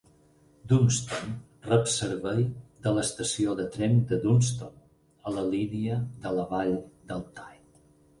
Dunston 0.69 1.33
rep 1.71 1.83
servei 1.95 2.39
de 2.87 2.93
l'estació 2.95 3.53
de 3.59 3.65
tren 3.75 3.99
de 4.13 4.19
Dunston, 4.23 4.73
a 5.29 5.35
la 5.35 5.45
línia 5.53 5.99
de 6.25 6.33
la 6.39 6.47
vall 6.55 6.73
del 7.13 7.23
Tyne. 7.41 7.85